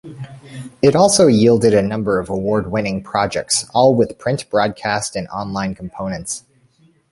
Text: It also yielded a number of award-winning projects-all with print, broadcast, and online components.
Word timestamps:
It 0.81 0.95
also 0.95 1.27
yielded 1.27 1.75
a 1.75 1.81
number 1.83 2.17
of 2.17 2.27
award-winning 2.27 3.03
projects-all 3.03 3.93
with 3.93 4.17
print, 4.17 4.49
broadcast, 4.49 5.15
and 5.15 5.27
online 5.27 5.75
components. 5.75 6.43